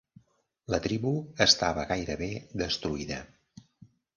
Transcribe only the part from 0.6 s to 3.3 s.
La tribu estava gairebé destruïda.